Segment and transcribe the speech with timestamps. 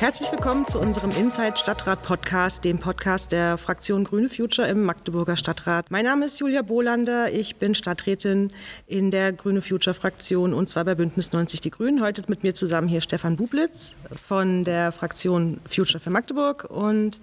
[0.00, 5.36] Herzlich willkommen zu unserem Inside Stadtrat Podcast, dem Podcast der Fraktion Grüne Future im Magdeburger
[5.36, 5.90] Stadtrat.
[5.90, 8.52] Mein Name ist Julia Bolander, ich bin Stadträtin
[8.86, 12.00] in der Grüne Future Fraktion und zwar bei Bündnis 90 Die Grünen.
[12.00, 17.20] Heute ist mit mir zusammen hier Stefan Bublitz von der Fraktion Future für Magdeburg und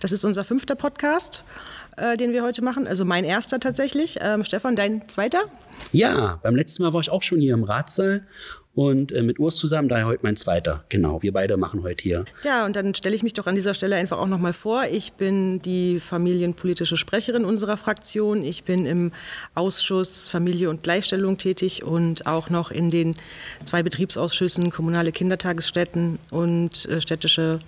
[0.00, 1.44] das ist unser fünfter Podcast.
[1.96, 4.18] Äh, den wir heute machen, also mein erster tatsächlich.
[4.20, 5.44] Ähm, Stefan, dein zweiter?
[5.92, 8.26] Ja, beim letzten Mal war ich auch schon hier im Ratssaal
[8.76, 10.84] und äh, mit Urs zusammen, daher heute mein zweiter.
[10.90, 12.24] Genau, wir beide machen heute hier.
[12.44, 14.84] Ja, und dann stelle ich mich doch an dieser Stelle einfach auch nochmal vor.
[14.90, 18.44] Ich bin die familienpolitische Sprecherin unserer Fraktion.
[18.44, 19.12] Ich bin im
[19.54, 23.16] Ausschuss Familie und Gleichstellung tätig und auch noch in den
[23.64, 27.60] zwei Betriebsausschüssen kommunale Kindertagesstätten und äh, städtische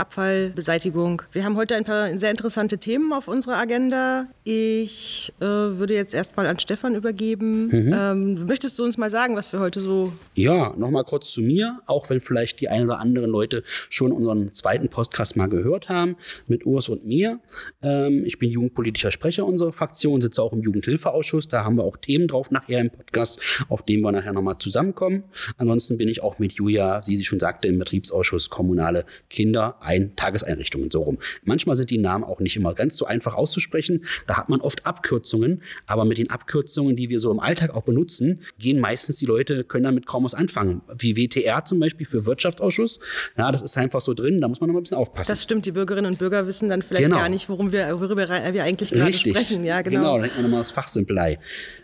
[0.00, 1.22] Abfallbeseitigung.
[1.32, 4.26] Wir haben heute ein paar sehr interessante Themen auf unserer Agenda.
[4.44, 7.66] Ich äh, würde jetzt erstmal an Stefan übergeben.
[7.66, 7.94] Mhm.
[7.94, 10.12] Ähm, möchtest du uns mal sagen, was wir heute so.
[10.34, 14.52] Ja, nochmal kurz zu mir, auch wenn vielleicht die ein oder anderen Leute schon unseren
[14.54, 17.40] zweiten Podcast mal gehört haben, mit Urs und mir.
[17.82, 21.48] Ähm, ich bin jugendpolitischer Sprecher unserer Fraktion, sitze auch im Jugendhilfeausschuss.
[21.48, 25.24] Da haben wir auch Themen drauf nachher im Podcast, auf denen wir nachher nochmal zusammenkommen.
[25.58, 30.14] Ansonsten bin ich auch mit Julia, wie sie schon sagte, im Betriebsausschuss kommunale Kinder, ein
[30.14, 31.18] Tageseinrichtungen so rum.
[31.42, 34.04] Manchmal sind die Namen auch nicht immer ganz so einfach auszusprechen.
[34.26, 37.82] Da hat man oft Abkürzungen, aber mit den Abkürzungen, die wir so im Alltag auch
[37.82, 40.82] benutzen, gehen meistens die Leute, können damit kaum was anfangen.
[40.96, 43.00] Wie WTR zum Beispiel für Wirtschaftsausschuss.
[43.36, 45.32] Ja, das ist einfach so drin, da muss man noch ein bisschen aufpassen.
[45.32, 47.18] Das stimmt, die Bürgerinnen und Bürger wissen dann vielleicht genau.
[47.18, 49.64] gar nicht, worum wir, worüber wir eigentlich gerade sprechen.
[49.64, 50.00] Ja, genau.
[50.00, 51.38] Genau, da nennt man nochmal das Fachsimpelei.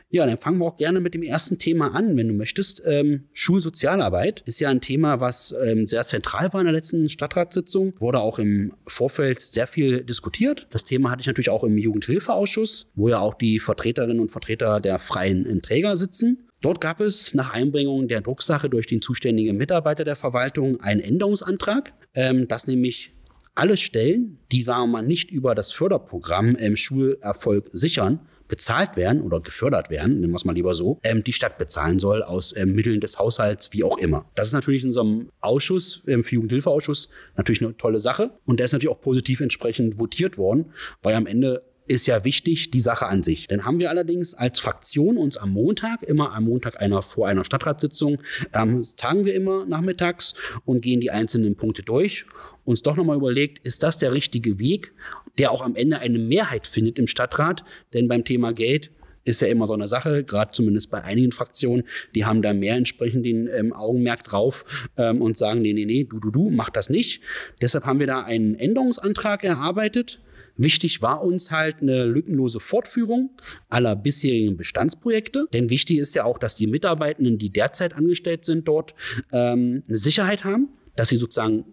[0.08, 2.80] Ja, dann fangen wir auch gerne mit dem ersten Thema an, wenn du möchtest.
[2.86, 7.94] Ähm, Schulsozialarbeit ist ja ein Thema, was ähm, sehr zentral war in der letzten Stadtratssitzung.
[7.98, 10.68] Wurde auch im Vorfeld sehr viel diskutiert.
[10.70, 14.80] Das Thema hatte ich natürlich auch im Jugendhilfeausschuss, wo ja auch die Vertreterinnen und Vertreter
[14.80, 16.48] der freien Träger sitzen.
[16.60, 21.92] Dort gab es nach Einbringung der Drucksache durch den zuständigen Mitarbeiter der Verwaltung einen Änderungsantrag,
[22.14, 23.12] ähm, dass nämlich
[23.56, 29.23] alle Stellen, die, sagen wir mal, nicht über das Förderprogramm im Schulerfolg sichern, bezahlt werden
[29.23, 32.55] oder gefördert werden, nennen wir es mal lieber so, ähm, die Stadt bezahlen soll aus
[32.57, 34.27] ähm, Mitteln des Haushalts, wie auch immer.
[34.34, 38.30] Das ist natürlich in unserem Ausschuss, ähm, Jugendhilfeausschuss, natürlich eine tolle Sache.
[38.45, 40.67] Und der ist natürlich auch positiv entsprechend votiert worden,
[41.02, 43.47] weil am Ende ist ja wichtig, die Sache an sich.
[43.48, 47.45] Dann haben wir allerdings als Fraktion uns am Montag, immer am Montag einer vor einer
[47.45, 48.19] Stadtratssitzung,
[48.52, 52.27] ähm, tagen wir immer nachmittags und gehen die einzelnen Punkte durch.
[52.64, 54.92] Uns doch nochmal überlegt, ist das der richtige Weg,
[55.39, 57.64] der auch am Ende eine Mehrheit findet im Stadtrat?
[57.92, 58.91] Denn beim Thema Geld
[59.27, 62.77] ist ja immer so eine Sache, gerade zumindest bei einigen Fraktionen, die haben da mehr
[62.77, 66.70] entsprechend den ähm, Augenmerk drauf ähm, und sagen, nee, nee, nee, du, du, du, mach
[66.70, 67.20] das nicht.
[67.61, 70.20] Deshalb haben wir da einen Änderungsantrag erarbeitet,
[70.56, 73.30] Wichtig war uns halt eine lückenlose Fortführung
[73.68, 75.46] aller bisherigen Bestandsprojekte.
[75.52, 78.95] Denn wichtig ist ja auch, dass die Mitarbeitenden, die derzeit angestellt sind, dort
[79.33, 81.64] ähm, eine Sicherheit haben, dass sie sozusagen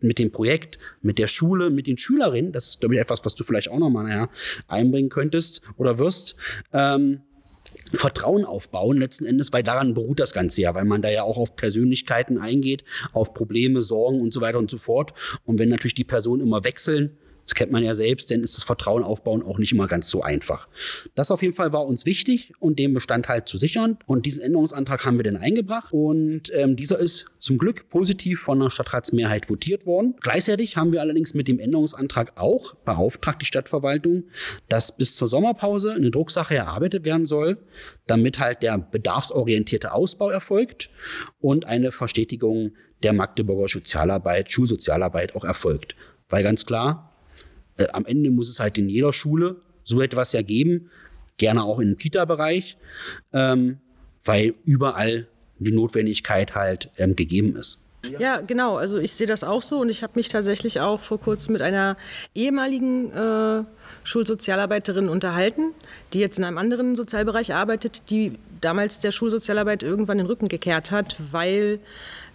[0.00, 3.34] mit dem Projekt, mit der Schule, mit den Schülerinnen, das ist, glaube ich, etwas, was
[3.34, 4.28] du vielleicht auch nochmal nachher
[4.68, 6.36] einbringen könntest oder wirst,
[6.72, 7.20] ähm,
[7.92, 11.38] Vertrauen aufbauen letzten Endes, weil daran beruht das Ganze ja, weil man da ja auch
[11.38, 15.12] auf Persönlichkeiten eingeht, auf Probleme, Sorgen und so weiter und so fort.
[15.44, 18.64] Und wenn natürlich die Personen immer wechseln, das kennt man ja selbst, denn ist das
[18.64, 20.68] Vertrauen aufbauen auch nicht immer ganz so einfach.
[21.14, 23.98] Das auf jeden Fall war uns wichtig und den Bestandteil zu sichern.
[24.06, 25.92] Und diesen Änderungsantrag haben wir dann eingebracht.
[25.92, 30.16] Und ähm, dieser ist zum Glück positiv von der Stadtratsmehrheit votiert worden.
[30.20, 34.24] Gleichzeitig haben wir allerdings mit dem Änderungsantrag auch beauftragt, die Stadtverwaltung,
[34.68, 37.58] dass bis zur Sommerpause eine Drucksache erarbeitet werden soll,
[38.08, 40.90] damit halt der bedarfsorientierte Ausbau erfolgt
[41.38, 42.72] und eine Verstetigung
[43.04, 45.94] der Magdeburger Sozialarbeit, Schulsozialarbeit auch erfolgt.
[46.28, 47.15] Weil ganz klar,
[47.76, 50.90] äh, am Ende muss es halt in jeder Schule so etwas ja geben,
[51.36, 52.76] gerne auch im Kita-Bereich,
[53.32, 53.78] ähm,
[54.24, 55.28] weil überall
[55.58, 57.78] die Notwendigkeit halt ähm, gegeben ist.
[58.18, 58.76] Ja, genau.
[58.76, 61.62] Also ich sehe das auch so und ich habe mich tatsächlich auch vor kurzem mit
[61.62, 61.96] einer
[62.34, 63.64] ehemaligen äh,
[64.04, 65.72] Schulsozialarbeiterin unterhalten,
[66.12, 70.90] die jetzt in einem anderen Sozialbereich arbeitet, die damals der Schulsozialarbeit irgendwann den Rücken gekehrt
[70.90, 71.80] hat, weil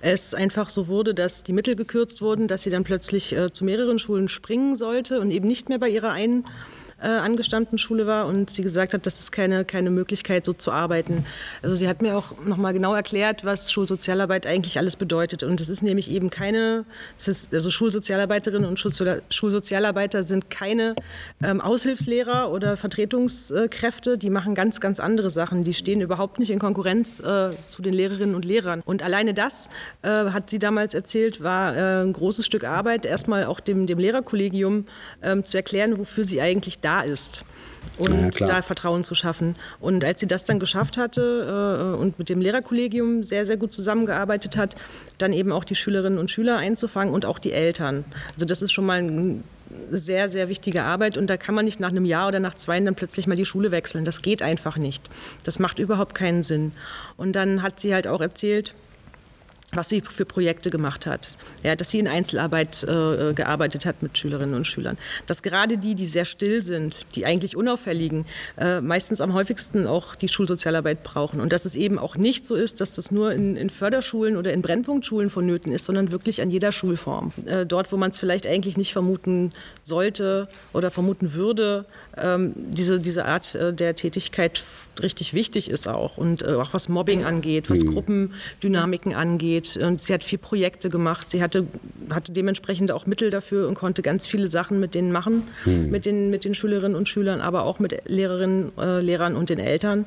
[0.02, 3.66] es einfach so wurde, dass die Mittel gekürzt wurden, dass sie dann plötzlich äh, zu
[3.66, 6.46] mehreren Schulen springen sollte und eben nicht mehr bei ihrer einen
[7.02, 10.72] äh, angestammten Schule war und sie gesagt hat, das ist keine, keine Möglichkeit, so zu
[10.72, 11.26] arbeiten.
[11.62, 15.44] Also sie hat mir auch nochmal genau erklärt, was Schulsozialarbeit eigentlich alles bedeutet.
[15.44, 16.86] Und es ist nämlich eben keine,
[17.18, 20.96] ist, also Schulsozialarbeiterinnen und Schulsozialarbeiter sind keine
[21.44, 25.64] ähm, Aushilfslehrer oder Vertretungskräfte, die machen ganz, ganz andere Sachen.
[25.64, 28.82] Die stehen überhaupt nicht in Konkurrenz äh, zu den Lehrerinnen und Lehrern.
[28.86, 29.70] Und alleine das,
[30.04, 33.98] äh, hat sie damals erzählt, war äh, ein großes Stück Arbeit, erstmal auch dem, dem
[33.98, 34.86] Lehrerkollegium
[35.24, 37.44] ähm, zu erklären, wofür sie eigentlich da da ist
[37.98, 39.56] und ja, da Vertrauen zu schaffen.
[39.80, 43.74] Und als sie das dann geschafft hatte äh, und mit dem Lehrerkollegium sehr, sehr gut
[43.74, 44.76] zusammengearbeitet hat,
[45.18, 48.06] dann eben auch die Schülerinnen und Schüler einzufangen und auch die Eltern.
[48.34, 49.44] Also das ist schon mal eine
[49.90, 52.80] sehr, sehr wichtige Arbeit und da kann man nicht nach einem Jahr oder nach zwei
[52.80, 54.04] dann plötzlich mal die Schule wechseln.
[54.04, 55.10] Das geht einfach nicht.
[55.44, 56.74] Das macht überhaupt keinen Sinn.
[57.18, 58.74] Und dann hat sie halt auch erzählt,
[59.74, 61.36] was sie für Projekte gemacht hat.
[61.64, 64.98] Ja, dass sie in Einzelarbeit äh, gearbeitet hat mit Schülerinnen und Schülern.
[65.28, 68.26] Dass gerade die, die sehr still sind, die eigentlich unauffälligen,
[68.58, 71.40] äh, meistens am häufigsten auch die Schulsozialarbeit brauchen.
[71.40, 74.54] Und dass es eben auch nicht so ist, dass das nur in, in Förderschulen oder
[74.54, 77.32] in Brennpunktschulen vonnöten ist, sondern wirklich an jeder Schulform.
[77.46, 79.52] Äh, dort, wo man es vielleicht eigentlich nicht vermuten
[79.84, 81.86] sollte oder vermuten würde,
[82.18, 84.64] ähm, diese, diese Art äh, der Tätigkeit
[85.02, 86.18] richtig wichtig ist auch.
[86.18, 87.94] Und äh, auch was Mobbing angeht, was mhm.
[87.94, 89.61] Gruppendynamiken angeht.
[89.82, 91.30] Und sie hat vier Projekte gemacht.
[91.30, 91.68] Sie hatte,
[92.10, 95.90] hatte dementsprechend auch Mittel dafür und konnte ganz viele Sachen mit denen machen, mhm.
[95.90, 99.60] mit, den, mit den Schülerinnen und Schülern, aber auch mit Lehrerinnen, äh, Lehrern und den
[99.60, 100.06] Eltern.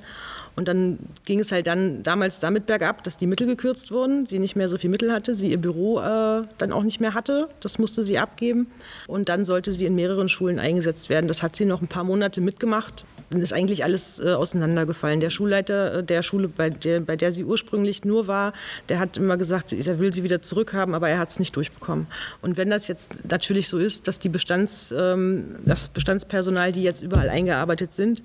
[0.56, 4.38] Und dann ging es halt dann damals damit bergab, dass die Mittel gekürzt wurden, sie
[4.38, 7.48] nicht mehr so viel Mittel hatte, sie ihr Büro äh, dann auch nicht mehr hatte.
[7.60, 8.68] Das musste sie abgeben.
[9.08, 11.26] Und dann sollte sie in mehreren Schulen eingesetzt werden.
[11.26, 15.20] Das hat sie noch ein paar Monate mitgemacht ist eigentlich alles äh, auseinandergefallen.
[15.20, 18.52] Der Schulleiter äh, der Schule, bei der, bei der sie ursprünglich nur war,
[18.88, 22.06] der hat immer gesagt, er will sie wieder zurückhaben, aber er hat es nicht durchbekommen.
[22.42, 27.02] Und wenn das jetzt natürlich so ist, dass die Bestands, ähm, das Bestandspersonal, die jetzt
[27.02, 28.22] überall eingearbeitet sind,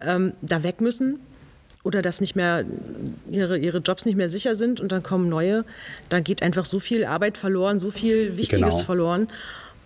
[0.00, 1.20] ähm, da weg müssen,
[1.82, 2.64] oder dass nicht mehr
[3.30, 5.64] ihre, ihre Jobs nicht mehr sicher sind und dann kommen neue,
[6.08, 8.84] da geht einfach so viel Arbeit verloren, so viel Wichtiges genau.
[8.84, 9.28] verloren.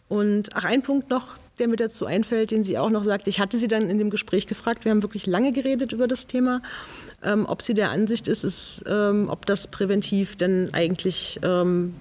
[0.09, 3.29] Und ach, ein Punkt noch, der mir dazu einfällt, den sie auch noch sagt.
[3.29, 6.27] Ich hatte sie dann in dem Gespräch gefragt, wir haben wirklich lange geredet über das
[6.27, 6.61] Thema,
[7.23, 11.95] ähm, ob sie der Ansicht ist, ist ähm, ob das präventiv denn eigentlich ähm,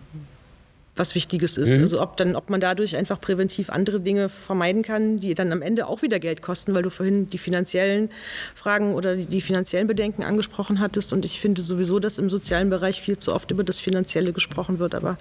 [0.96, 1.78] was Wichtiges ist.
[1.78, 1.84] Mhm.
[1.84, 5.62] Also ob, dann, ob man dadurch einfach präventiv andere Dinge vermeiden kann, die dann am
[5.62, 8.10] Ende auch wieder Geld kosten, weil du vorhin die finanziellen
[8.54, 11.12] Fragen oder die, die finanziellen Bedenken angesprochen hattest.
[11.12, 14.80] Und ich finde sowieso, dass im sozialen Bereich viel zu oft über das Finanzielle gesprochen
[14.80, 14.94] wird.
[14.94, 15.18] Aber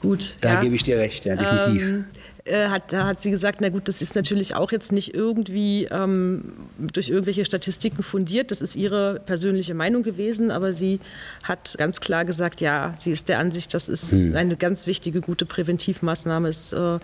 [0.00, 0.36] gut.
[0.42, 0.60] Da ja.
[0.60, 1.82] gebe ich dir recht, ja, definitiv.
[1.82, 2.04] Ähm,
[2.44, 5.88] äh, hat, da hat sie gesagt, na gut, das ist natürlich auch jetzt nicht irgendwie
[5.90, 8.50] ähm, durch irgendwelche Statistiken fundiert.
[8.50, 11.00] Das ist ihre persönliche Meinung gewesen, aber sie
[11.42, 14.36] hat ganz klar gesagt, ja, sie ist der Ansicht, das ist hm.
[14.36, 16.48] eine ganz wichtige, gute Präventivmaßnahme.
[16.48, 16.98] Es äh,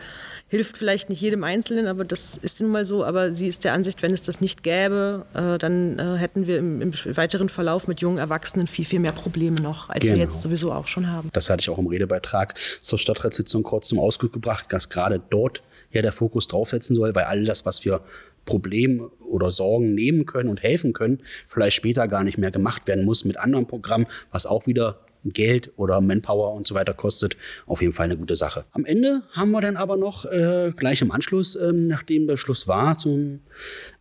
[0.51, 3.05] hilft vielleicht nicht jedem Einzelnen, aber das ist nun mal so.
[3.05, 6.59] Aber sie ist der Ansicht, wenn es das nicht gäbe, äh, dann äh, hätten wir
[6.59, 10.17] im, im, weiteren Verlauf mit jungen Erwachsenen viel, viel mehr Probleme noch, als genau.
[10.17, 11.31] wir jetzt sowieso auch schon haben.
[11.33, 15.63] Das hatte ich auch im Redebeitrag zur Stadtratssitzung kurz zum Ausdruck gebracht, dass gerade dort
[15.93, 18.03] ja der Fokus draufsetzen soll, weil all das, was wir
[18.45, 23.05] Probleme oder Sorgen nehmen können und helfen können, vielleicht später gar nicht mehr gemacht werden
[23.05, 27.37] muss mit anderen Programmen, was auch wieder Geld oder Manpower und so weiter kostet.
[27.67, 28.65] Auf jeden Fall eine gute Sache.
[28.73, 32.97] Am Ende haben wir dann aber noch äh, gleich im Anschluss, ähm, nachdem Beschluss war
[32.97, 33.41] zum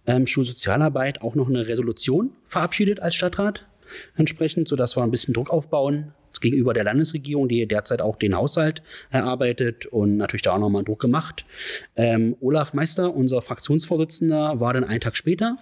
[0.07, 3.65] ähm, Schulsozialarbeit, auch noch eine Resolution verabschiedet als Stadtrat
[4.15, 8.81] entsprechend, sodass wir ein bisschen Druck aufbauen gegenüber der Landesregierung, die derzeit auch den Haushalt
[9.09, 11.45] erarbeitet und natürlich da auch nochmal Druck gemacht.
[11.95, 15.57] Ähm, Olaf Meister, unser Fraktionsvorsitzender, war dann einen Tag später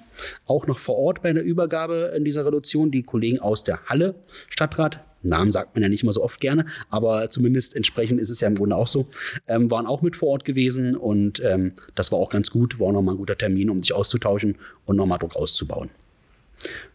[0.46, 2.92] auch noch vor Ort bei der Übergabe in dieser Reduktion.
[2.92, 4.16] Die Kollegen aus der Halle
[4.50, 8.40] Stadtrat Namen sagt man ja nicht immer so oft gerne, aber zumindest entsprechend ist es
[8.40, 9.08] ja im Grunde auch so,
[9.48, 12.88] ähm, waren auch mit vor Ort gewesen und ähm, das war auch ganz gut, war
[12.88, 15.90] auch nochmal ein guter Termin, um sich auszutauschen und nochmal Druck auszubauen.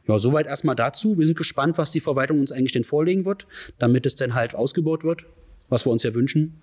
[0.09, 1.19] Ja, soweit erstmal dazu.
[1.19, 3.47] Wir sind gespannt, was die Verwaltung uns eigentlich denn vorlegen wird,
[3.79, 5.25] damit es dann halt ausgebaut wird,
[5.69, 6.61] was wir uns ja wünschen.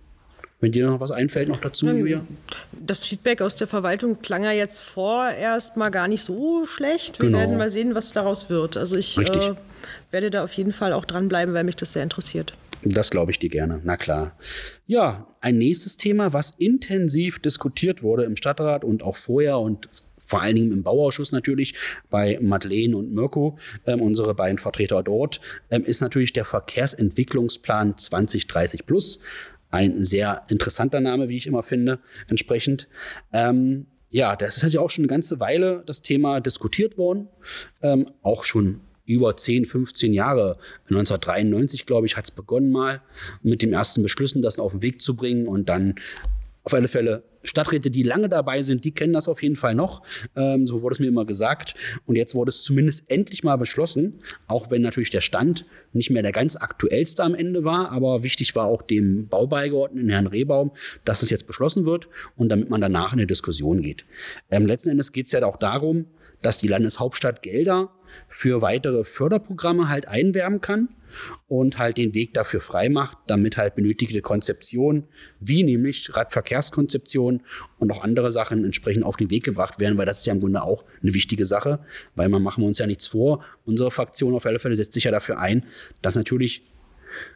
[0.61, 2.25] Wenn dir noch was einfällt noch dazu, Julia?
[2.73, 7.19] Das Feedback aus der Verwaltung klang ja jetzt vorerst mal gar nicht so schlecht.
[7.19, 7.39] Wir genau.
[7.39, 8.75] werden mal sehen, was daraus wird.
[8.75, 9.55] Also ich äh,
[10.11, 12.57] werde da auf jeden Fall auch dranbleiben, weil mich das sehr interessiert.
[12.83, 14.33] Das glaube ich dir gerne, na klar.
[14.85, 19.89] Ja, ein nächstes Thema, was intensiv diskutiert wurde im Stadtrat und auch vorher und
[20.29, 21.73] vor allen Dingen im Bauausschuss natürlich,
[22.11, 23.57] bei Madeleine und Mirko,
[23.87, 29.19] ähm, unsere beiden Vertreter dort, ähm, ist natürlich der Verkehrsentwicklungsplan 2030 Plus.
[29.71, 32.87] Ein sehr interessanter Name, wie ich immer finde, entsprechend.
[33.33, 37.27] Ähm, ja, das ist halt ja auch schon eine ganze Weile das Thema diskutiert worden.
[37.81, 40.59] Ähm, auch schon über 10, 15 Jahre.
[40.89, 43.01] 1993, glaube ich, hat es begonnen mal
[43.41, 45.95] mit den ersten Beschlüssen, das auf den Weg zu bringen und dann
[46.63, 50.01] auf alle Fälle Stadträte, die lange dabei sind, die kennen das auf jeden Fall noch.
[50.35, 51.75] Ähm, so wurde es mir immer gesagt.
[52.05, 56.23] Und jetzt wurde es zumindest endlich mal beschlossen, auch wenn natürlich der Stand nicht mehr
[56.23, 57.91] der ganz aktuellste am Ende war.
[57.91, 60.71] Aber wichtig war auch dem Baubeigeordneten, Herrn Rehbaum,
[61.05, 64.05] dass es jetzt beschlossen wird und damit man danach in eine Diskussion geht.
[64.51, 66.05] Ähm, letzten Endes geht es ja auch darum,
[66.41, 67.89] dass die Landeshauptstadt Gelder
[68.27, 70.89] für weitere Förderprogramme halt einwerben kann
[71.47, 75.05] und halt den Weg dafür frei macht, damit halt benötigte Konzeption,
[75.39, 77.41] wie nämlich Radverkehrskonzeption
[77.77, 80.39] und auch andere Sachen entsprechend auf den Weg gebracht werden, weil das ist ja im
[80.39, 81.79] Grunde auch eine wichtige Sache,
[82.15, 83.43] weil man machen wir uns ja nichts vor.
[83.65, 85.65] Unsere Fraktion auf alle Fälle setzt sich ja dafür ein,
[86.01, 86.63] dass natürlich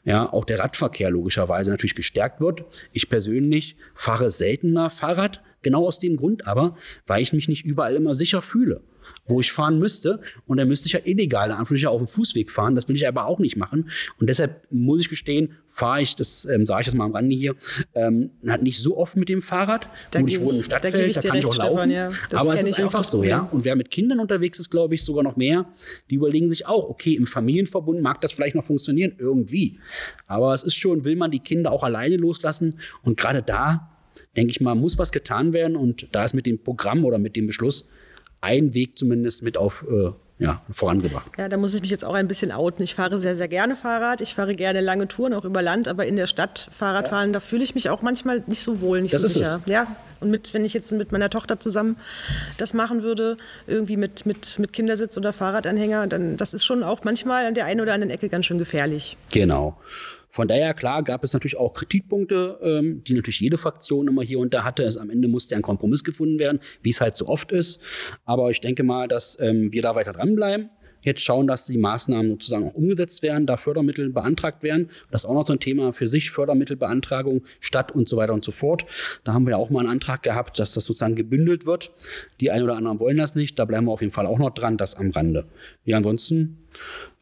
[0.04, 2.64] ja, auch der Radverkehr logischerweise natürlich gestärkt wird.
[2.92, 6.76] Ich persönlich fahre seltener Fahrrad, genau aus dem Grund aber,
[7.08, 8.82] weil ich mich nicht überall immer sicher fühle
[9.26, 10.20] wo ich fahren müsste.
[10.46, 12.76] Und dann müsste ich ja illegal in auf dem Fußweg fahren.
[12.76, 13.90] Das will ich aber auch nicht machen.
[14.20, 17.36] Und deshalb muss ich gestehen, fahre ich, das ähm, sage ich jetzt mal am Rande
[17.36, 17.56] hier,
[17.96, 19.88] ähm, nicht so oft mit dem Fahrrad.
[20.12, 21.92] Da Gut, ich wohne im Stadtfeld, da, da kann ich auch laufen.
[21.92, 22.10] Stefan, ja.
[22.34, 23.40] Aber es ist einfach so, ja.
[23.40, 25.66] Und wer mit Kindern unterwegs ist, glaube ich, sogar noch mehr,
[26.10, 29.80] die überlegen sich auch, okay, im Familienverbund mag das vielleicht noch funktionieren, irgendwie.
[30.28, 32.80] Aber es ist schon, will man die Kinder auch alleine loslassen.
[33.04, 33.93] Und gerade da
[34.36, 35.76] denke ich mal, muss was getan werden.
[35.76, 37.86] Und da ist mit dem Programm oder mit dem Beschluss
[38.42, 41.32] ein Weg zumindest mit auf äh, ja, vorangebracht.
[41.38, 42.84] Ja, da muss ich mich jetzt auch ein bisschen outen.
[42.84, 44.20] Ich fahre sehr, sehr gerne Fahrrad.
[44.20, 47.34] Ich fahre gerne lange Touren, auch über Land, aber in der Stadt Fahrradfahren, ja.
[47.34, 49.62] da fühle ich mich auch manchmal nicht so wohl, nicht das so ist sicher.
[49.66, 49.72] Es.
[49.72, 51.98] Ja, und mit, wenn ich jetzt mit meiner Tochter zusammen
[52.58, 53.38] das machen würde,
[53.68, 57.66] irgendwie mit, mit, mit Kindersitz oder Fahrradanhänger, dann das ist schon auch manchmal an der
[57.66, 59.18] einen oder anderen Ecke ganz schön gefährlich.
[59.32, 59.78] Genau.
[60.34, 64.40] Von daher, klar, gab es natürlich auch Kritikpunkte, ähm, die natürlich jede Fraktion immer hier
[64.40, 64.82] und da hatte.
[64.82, 67.80] Es, am Ende musste ein Kompromiss gefunden werden, wie es halt so oft ist.
[68.26, 70.72] Aber ich denke mal, dass ähm, wir da weiter dranbleiben
[71.04, 74.90] jetzt schauen, dass die Maßnahmen sozusagen auch umgesetzt werden, da Fördermittel beantragt werden.
[75.12, 78.46] Das ist auch noch so ein Thema für sich, Fördermittelbeantragung, Stadt und so weiter und
[78.46, 78.86] so fort.
[79.26, 81.92] Da haben wir auch mal einen Antrag gehabt, dass das sozusagen gebündelt wird.
[82.40, 83.60] Die einen oder anderen wollen das nicht.
[83.60, 85.46] Da bleiben wir auf jeden Fall auch noch dran, das am Rande.
[85.84, 86.60] Ja, ansonsten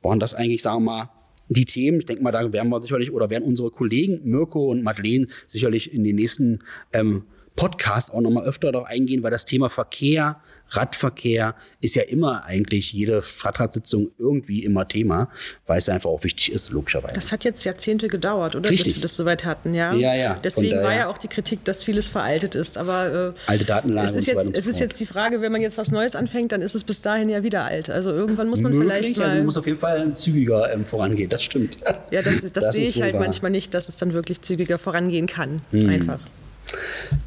[0.03, 1.09] waren das eigentlich, sagen wir mal,
[1.53, 4.83] die Themen, ich denke mal, da werden wir sicherlich oder werden unsere Kollegen Mirko und
[4.83, 6.59] Madeleine sicherlich in den nächsten
[6.93, 7.23] ähm,
[7.61, 12.91] Podcasts auch nochmal öfter darauf eingehen, weil das Thema Verkehr, Radverkehr ist ja immer eigentlich
[12.91, 15.29] jede Stadtratssitzung irgendwie immer Thema,
[15.67, 17.13] weil es einfach auch wichtig ist, logischerweise.
[17.13, 18.67] Das hat jetzt Jahrzehnte gedauert, oder?
[18.67, 18.93] Richtig.
[18.93, 19.93] Bis wir das soweit hatten, ja.
[19.93, 20.39] Ja, ja.
[20.43, 22.79] Deswegen war ja auch die Kritik, dass vieles veraltet ist.
[22.79, 25.61] Aber äh, alte Datenlagen es ist, so jetzt, es ist jetzt die Frage, wenn man
[25.61, 27.91] jetzt was Neues anfängt, dann ist es bis dahin ja wieder alt.
[27.91, 29.25] Also irgendwann muss man Möglich, vielleicht mal.
[29.25, 31.77] Also muss auf jeden Fall zügiger ähm, vorangehen, das stimmt.
[32.09, 33.21] Ja, das, das, das sehe ich halt wahr.
[33.21, 35.61] manchmal nicht, dass es dann wirklich zügiger vorangehen kann.
[35.69, 35.89] Hm.
[35.89, 36.19] Einfach.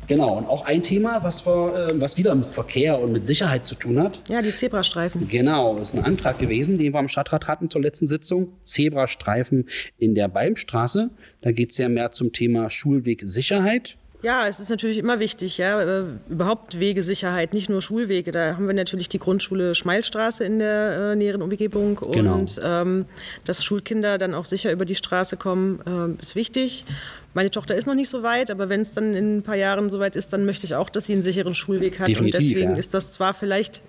[0.07, 3.67] Genau, und auch ein Thema, was, wir, äh, was wieder mit Verkehr und mit Sicherheit
[3.67, 4.21] zu tun hat.
[4.29, 5.29] Ja, die Zebrastreifen.
[5.29, 8.53] Genau, ist ein Antrag gewesen, den wir am Stadtrat hatten zur letzten Sitzung.
[8.65, 9.67] Zebrastreifen
[9.99, 11.11] in der Balmstraße.
[11.41, 13.97] Da geht es ja mehr zum Thema Schulwegsicherheit.
[14.25, 18.33] Ja, es ist natürlich immer wichtig, ja, äh, überhaupt Wegesicherheit, nicht nur Schulwege.
[18.33, 22.37] Da haben wir natürlich die Grundschule Schmeilstraße in der äh, näheren Umgebung Genau.
[22.37, 23.05] und ähm,
[23.45, 26.87] dass Schulkinder dann auch sicher über die Straße kommen, äh, ist wichtig.
[27.35, 29.91] Meine Tochter ist noch nicht so weit, aber wenn es dann in ein paar Jahren
[29.91, 32.09] so weit ist, dann möchte ich auch, dass sie einen sicheren Schulweg hat.
[32.09, 32.79] Definitiv, und deswegen ja.
[32.79, 33.83] ist das zwar vielleicht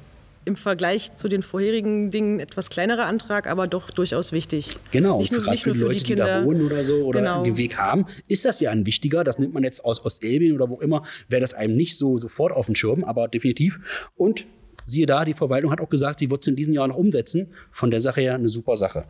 [0.46, 4.70] im Vergleich zu den vorherigen Dingen etwas kleinerer Antrag, aber doch durchaus wichtig.
[4.92, 6.26] Genau, nicht nur, gerade nicht für nur die für Leute, die die, Kinder.
[6.26, 7.44] da wohnen oder so oder Genau.
[7.44, 9.24] den Weg haben, ist das ja ein wichtiger.
[9.24, 12.54] Das nimmt man jetzt aus Ostelbien oder wo immer, wäre das einem nicht so sofort
[12.54, 14.10] auf dem Schirm, aber definitiv.
[14.16, 14.46] Und
[14.86, 17.48] siehe da, die Verwaltung hat auch gesagt, sie wird es in diesem Jahr noch umsetzen.
[17.72, 19.06] Von der Sache her eine super Sache.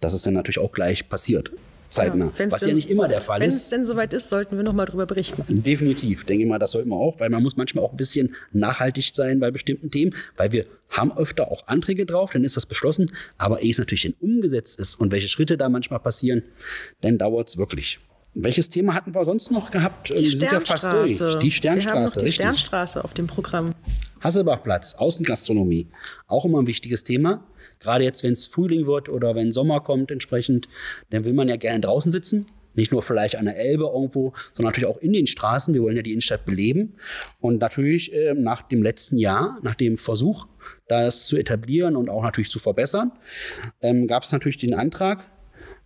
[0.00, 1.50] Das ist dann natürlich auch gleich passiert.
[1.90, 2.32] Zeitnah.
[2.36, 3.54] wenn's was denn- ja nicht immer der Fall Wenn ist.
[3.64, 5.44] es denn soweit ist, sollten wir noch mal drüber berichten.
[5.48, 8.34] Definitiv, denke ich mal, das sollte man auch, weil man muss manchmal auch ein bisschen
[8.52, 12.66] nachhaltig sein bei bestimmten Themen, weil wir haben öfter auch Anträge drauf, dann ist das
[12.66, 16.42] beschlossen, aber ehe es natürlich dann umgesetzt ist und welche Schritte da manchmal passieren,
[17.00, 17.98] dann dauert es wirklich.
[18.34, 20.10] Welches Thema hatten wir sonst noch gehabt?
[20.10, 21.16] Die wir sind ja fast durch.
[21.16, 21.38] Sternstraße.
[21.38, 22.44] Die Wir haben noch Sternstraße, die richtig.
[22.44, 23.74] Sternstraße auf dem Programm.
[24.20, 25.88] Hasselbachplatz, Außengastronomie,
[26.26, 27.44] auch immer ein wichtiges Thema.
[27.80, 30.68] Gerade jetzt, wenn es Frühling wird oder wenn Sommer kommt entsprechend,
[31.08, 32.46] dann will man ja gerne draußen sitzen.
[32.74, 35.74] Nicht nur vielleicht an der Elbe irgendwo, sondern natürlich auch in den Straßen.
[35.74, 36.94] Wir wollen ja die Innenstadt beleben.
[37.40, 40.46] Und natürlich äh, nach dem letzten Jahr, nach dem Versuch,
[40.86, 43.10] das zu etablieren und auch natürlich zu verbessern,
[43.80, 45.26] ähm, gab es natürlich den Antrag,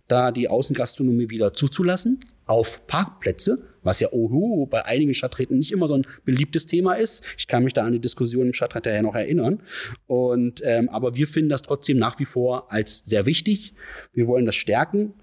[0.07, 5.87] da die Außengastronomie wieder zuzulassen auf Parkplätze, was ja oho, bei einigen Stadträten nicht immer
[5.87, 7.23] so ein beliebtes Thema ist.
[7.37, 9.61] Ich kann mich da an die Diskussion im Stadtrat ja noch erinnern.
[10.07, 13.73] Und, ähm, aber wir finden das trotzdem nach wie vor als sehr wichtig.
[14.13, 15.13] Wir wollen das stärken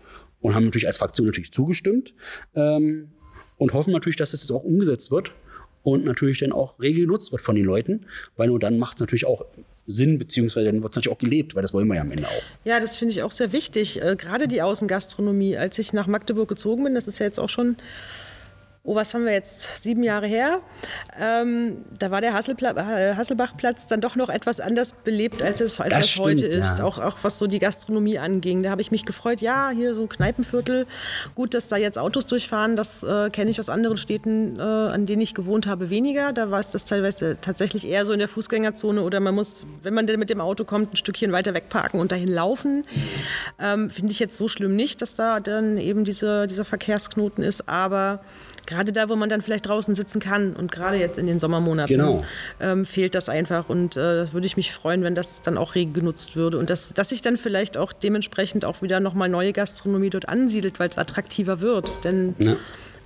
[0.40, 2.14] und haben natürlich als Fraktion natürlich zugestimmt
[2.54, 3.12] ähm,
[3.56, 5.32] und hoffen natürlich, dass es jetzt auch umgesetzt wird
[5.82, 9.00] und natürlich dann auch regel genutzt wird von den Leuten, weil nur dann macht es
[9.00, 9.44] natürlich auch
[9.86, 12.28] Sinn, beziehungsweise dann wird es natürlich auch gelebt, weil das wollen wir ja am Ende
[12.28, 12.42] auch.
[12.64, 14.00] Ja, das finde ich auch sehr wichtig.
[14.00, 15.56] Äh, gerade die Außengastronomie.
[15.56, 17.76] Als ich nach Magdeburg gezogen bin, das ist ja jetzt auch schon
[18.84, 20.60] oh, was haben wir jetzt, sieben Jahre her,
[21.20, 25.80] ähm, da war der Hasselpla äh, Hasselbachplatz dann doch noch etwas anders belebt, als es,
[25.80, 26.78] als es heute ist.
[26.78, 26.84] Ja.
[26.84, 28.64] Auch, auch was so die Gastronomie anging.
[28.64, 30.86] Da habe ich mich gefreut, ja, hier so ein Kneipenviertel.
[31.36, 35.06] Gut, dass da jetzt Autos durchfahren, das äh, kenne ich aus anderen Städten, äh, an
[35.06, 36.32] denen ich gewohnt habe, weniger.
[36.32, 39.94] Da war es das teilweise tatsächlich eher so in der Fußgängerzone oder man muss, wenn
[39.94, 42.82] man denn mit dem Auto kommt, ein Stückchen weiter wegparken und dahin laufen.
[43.60, 47.68] Ähm, Finde ich jetzt so schlimm nicht, dass da dann eben diese, dieser Verkehrsknoten ist,
[47.68, 48.20] aber
[48.66, 51.96] gerade da, wo man dann vielleicht draußen sitzen kann und gerade jetzt in den Sommermonaten
[51.96, 52.24] genau.
[52.60, 55.74] ähm, fehlt das einfach und äh, das würde ich mich freuen, wenn das dann auch
[55.74, 59.52] rege genutzt würde und dass, dass sich dann vielleicht auch dementsprechend auch wieder nochmal neue
[59.52, 62.56] Gastronomie dort ansiedelt, weil es attraktiver wird, denn ja.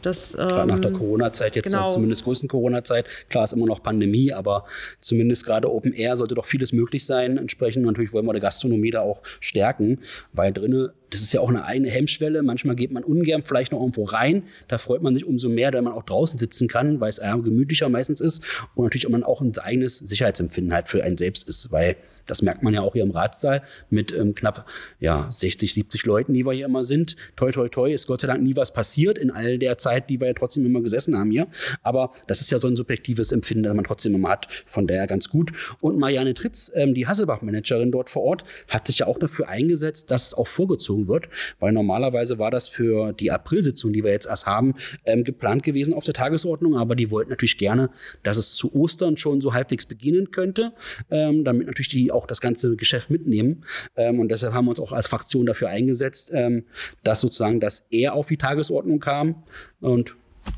[0.07, 1.93] Das, ähm, gerade nach der ähm, Corona-Zeit, jetzt genau.
[1.93, 4.65] zumindest größten Corona-Zeit, klar ist immer noch Pandemie, aber
[5.01, 7.39] zumindest gerade Open Air sollte doch vieles möglich sein.
[7.39, 10.01] Entsprechend natürlich wollen wir die Gastronomie da auch stärken,
[10.33, 12.43] weil drinnen das ist ja auch eine eigene Hemmschwelle.
[12.43, 14.43] Manchmal geht man ungern vielleicht noch irgendwo rein.
[14.69, 17.39] Da freut man sich umso mehr, wenn man auch draußen sitzen kann, weil es eher
[17.39, 18.43] gemütlicher meistens ist.
[18.75, 21.97] Und natürlich man auch ein eigenes Sicherheitsempfinden halt für einen selbst ist, weil
[22.27, 24.67] das merkt man ja auch hier im Ratssaal mit ähm, knapp
[25.01, 27.17] ja, 60, 70 Leuten, die wir hier immer sind.
[27.37, 30.21] Toi, toi, toi, ist Gott sei Dank nie was passiert in all der Zeit, die
[30.21, 31.47] wir ja trotzdem immer gesessen haben hier.
[31.83, 34.49] Aber das ist ja so ein subjektives Empfinden, das man trotzdem immer hat.
[34.67, 35.53] Von daher ganz gut.
[35.81, 40.11] Und Marianne Tritz, ähm, die Hasselbach-Managerin dort vor Ort, hat sich ja auch dafür eingesetzt,
[40.11, 44.27] dass es auch vorgezogen wird, weil normalerweise war das für die Aprilsitzung, die wir jetzt
[44.27, 46.77] erst haben, ähm, geplant gewesen auf der Tagesordnung.
[46.77, 47.91] Aber die wollten natürlich gerne,
[48.23, 50.73] dass es zu Ostern schon so halbwegs beginnen könnte,
[51.11, 53.65] ähm, damit natürlich die auch das ganze Geschäft mitnehmen.
[53.97, 56.65] Ähm, und deshalb haben wir uns auch als Fraktion dafür eingesetzt, ähm,
[57.03, 59.43] dass sozusagen das eher auf die Tagesordnung kam.
[59.81, 60.17] Und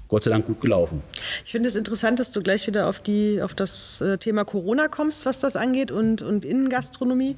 [0.09, 1.03] Gott sei Dank gut gelaufen.
[1.45, 4.89] Ich finde es interessant, dass du gleich wieder auf, die, auf das äh, Thema Corona
[4.89, 7.37] kommst, was das angeht und, und Innengastronomie.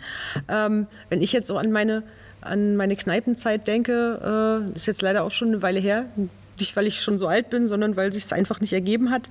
[0.48, 2.04] Ähm, wenn ich jetzt so an meine,
[2.40, 6.06] an meine Kneipenzeit denke, äh, ist jetzt leider auch schon eine Weile her,
[6.60, 9.28] nicht weil ich schon so alt bin, sondern weil sich es einfach nicht ergeben hat.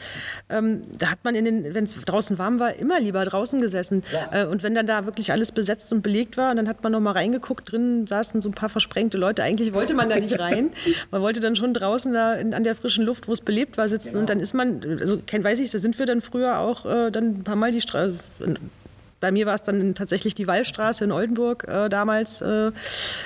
[0.50, 4.04] Ähm, da hat man in den, wenn es draußen warm war, immer lieber draußen gesessen.
[4.12, 4.44] Ja.
[4.44, 7.00] Äh, und wenn dann da wirklich alles besetzt und belegt war, dann hat man noch
[7.00, 9.44] mal reingeguckt, drin saßen so ein paar versprengte Leute.
[9.44, 10.72] Eigentlich wollte man da nicht rein.
[11.12, 13.88] Man wollte dann schon draußen da in, an der frischen Luft, wo es belebt war,
[13.90, 14.10] sitzen.
[14.10, 14.20] Genau.
[14.22, 17.12] Und dann ist man, also kein weiß ich, da sind wir dann früher auch äh,
[17.12, 18.18] dann ein paar Mal die Straße
[19.20, 22.72] bei mir war es dann tatsächlich die Wallstraße in Oldenburg äh, damals äh, äh,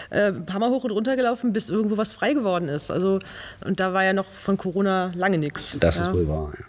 [0.09, 2.91] ein paar Mal hoch und runter gelaufen, bis irgendwo was frei geworden ist.
[2.91, 3.19] Also,
[3.65, 5.77] und da war ja noch von Corona lange nichts.
[5.79, 6.05] Das ja.
[6.05, 6.65] ist wohl wahr, ja.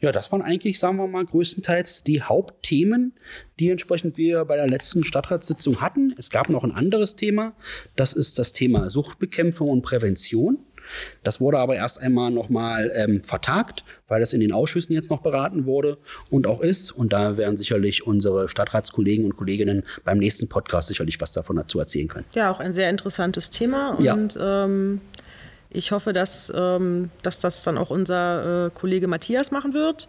[0.00, 3.14] Ja, das waren eigentlich, sagen wir mal, größtenteils die Hauptthemen,
[3.58, 6.14] die entsprechend wir bei der letzten Stadtratssitzung hatten.
[6.18, 7.54] Es gab noch ein anderes Thema.
[7.96, 10.58] Das ist das Thema Suchtbekämpfung und Prävention.
[11.22, 15.22] Das wurde aber erst einmal nochmal ähm, vertagt, weil das in den Ausschüssen jetzt noch
[15.22, 15.98] beraten wurde
[16.30, 16.92] und auch ist.
[16.92, 21.78] Und da werden sicherlich unsere Stadtratskollegen und Kolleginnen beim nächsten Podcast sicherlich was davon dazu
[21.78, 22.26] erzählen können.
[22.34, 23.90] Ja, auch ein sehr interessantes Thema.
[23.90, 24.64] Und ja.
[24.64, 25.00] ähm,
[25.70, 30.06] ich hoffe, dass, ähm, dass das dann auch unser äh, Kollege Matthias machen wird,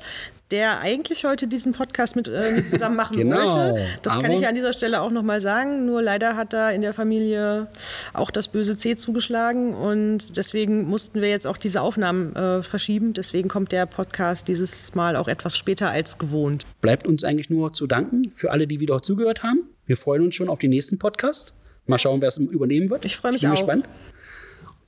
[0.52, 3.38] der eigentlich heute diesen Podcast mit, äh, mit zusammen machen genau.
[3.38, 3.86] wollte.
[4.04, 5.86] Das kann ich an dieser Stelle auch nochmal sagen.
[5.86, 7.68] Nur leider hat da in der Familie
[8.14, 13.14] auch das böse C zugeschlagen und deswegen mussten wir jetzt auch diese Aufnahmen äh, verschieben.
[13.14, 16.64] Deswegen kommt der Podcast dieses Mal auch etwas später als gewohnt.
[16.82, 19.70] Bleibt uns eigentlich nur zu danken für alle, die wieder zugehört haben.
[19.86, 21.56] Wir freuen uns schon auf den nächsten Podcast.
[21.88, 23.06] Mal schauen, wer es übernehmen wird.
[23.06, 23.62] Ich freue mich ich bin auch.
[23.62, 23.86] gespannt.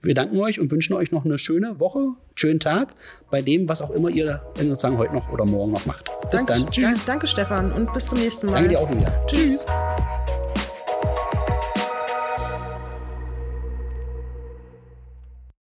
[0.07, 2.95] Wir danken euch und wünschen euch noch eine schöne Woche, schönen Tag
[3.29, 6.09] bei dem, was auch immer ihr sozusagen heute noch oder morgen noch macht.
[6.31, 6.71] Bis danke, dann.
[6.71, 7.03] Tschüss.
[7.03, 8.53] Danke, Stefan, und bis zum nächsten Mal.
[8.53, 9.09] Danke dir auch, Julia.
[9.27, 9.65] Tschüss.
[9.65, 9.65] Tschüss.